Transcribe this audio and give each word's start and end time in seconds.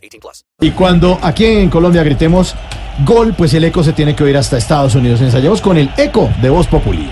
18 0.00 0.20
plus. 0.20 0.44
Y 0.60 0.70
cuando 0.70 1.18
aquí 1.22 1.44
en 1.44 1.70
Colombia 1.70 2.02
gritemos 2.02 2.54
gol, 3.04 3.34
pues 3.36 3.54
el 3.54 3.64
eco 3.64 3.82
se 3.82 3.92
tiene 3.92 4.14
que 4.14 4.24
oír 4.24 4.36
hasta 4.36 4.58
Estados 4.58 4.94
Unidos. 4.94 5.20
Ensayamos 5.20 5.60
con 5.60 5.76
el 5.76 5.90
eco 5.96 6.30
de 6.40 6.50
Voz 6.50 6.66
Populi. 6.66 7.08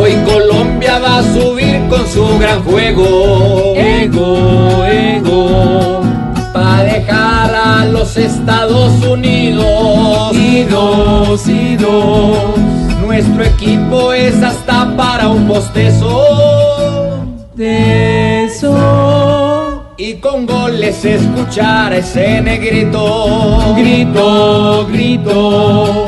Hoy 0.00 0.14
Colombia 0.24 0.98
va 0.98 1.18
a 1.18 1.22
subir 1.22 1.78
con 1.90 2.06
su 2.06 2.38
gran 2.38 2.62
juego. 2.62 3.74
Ego, 3.76 4.84
ego. 4.86 6.02
Pa' 6.54 6.82
dejar 6.84 7.54
a 7.54 7.84
los 7.84 8.16
Estados 8.16 8.92
Unidos. 9.04 10.34
Idos, 10.34 11.46
idos. 11.46 12.58
Nuestro 13.02 13.44
equipo 13.44 14.12
es 14.14 14.42
hasta 14.42 14.96
para 14.96 15.28
un 15.28 15.46
postezo. 15.46 16.24
De. 17.54 17.99
Y 20.02 20.14
con 20.14 20.46
goles 20.46 21.04
escuchar 21.04 21.92
a 21.92 21.98
ese 21.98 22.40
negrito. 22.40 23.74
Grito, 23.76 24.86
grito. 24.90 26.06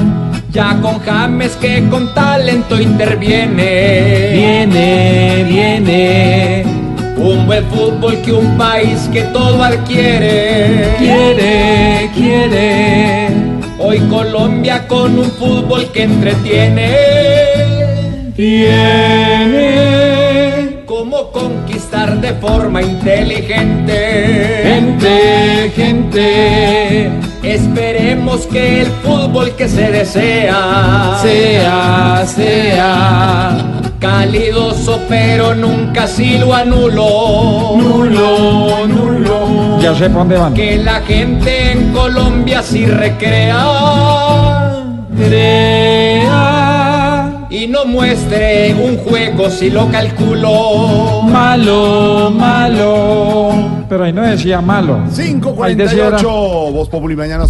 Ya 0.50 0.80
con 0.80 0.98
James 1.00 1.54
que 1.56 1.86
con 1.90 2.14
talento 2.14 2.80
interviene. 2.80 4.30
Viene, 4.32 5.44
viene. 5.46 6.64
Un 7.18 7.46
buen 7.46 7.66
fútbol 7.66 8.16
que 8.22 8.32
un 8.32 8.56
país 8.56 9.10
que 9.12 9.24
todo 9.24 9.62
adquiere. 9.62 10.94
Quiere, 10.96 12.10
quiere. 12.14 13.28
Hoy 13.78 13.98
Colombia 14.08 14.88
con 14.88 15.18
un 15.18 15.30
fútbol 15.32 15.92
que 15.92 16.04
entretiene. 16.04 16.96
Viene. 18.34 19.61
De 22.02 22.32
forma 22.34 22.82
inteligente. 22.82 23.94
Gente, 24.64 25.72
gente. 25.76 27.10
Esperemos 27.44 28.46
que 28.48 28.82
el 28.82 28.88
fútbol 28.88 29.52
que 29.54 29.68
se 29.68 29.92
desea 29.92 31.16
sea, 31.22 32.24
sea 32.26 33.56
calidoso, 34.00 35.00
pero 35.08 35.54
nunca 35.54 36.08
si 36.08 36.38
lo 36.38 36.52
anulo. 36.52 37.76
Nulo, 37.78 38.86
nulo. 38.88 39.80
Ya 39.80 39.94
sé 39.94 40.10
por 40.10 40.18
dónde 40.18 40.38
van. 40.38 40.54
Que 40.54 40.78
la 40.78 41.02
gente 41.02 41.70
en 41.70 41.92
Colombia 41.92 42.62
sí 42.62 42.84
recrea, 42.84 43.64
crea 45.16 45.61
y 47.62 47.68
no 47.68 47.84
muestre 47.84 48.74
un 48.74 48.96
juego 48.98 49.48
si 49.48 49.70
lo 49.70 49.88
calculo. 49.88 51.22
Malo, 51.24 52.30
malo. 52.36 53.52
Pero 53.88 54.04
ahí 54.04 54.12
no 54.12 54.22
decía 54.22 54.60
malo. 54.60 54.98
Ahí 55.62 55.74
decía 55.74 56.08
era- 56.08 56.16
548, 56.18 56.72
Voz 56.72 56.88
Populi 56.88 57.14
mañana. 57.14 57.46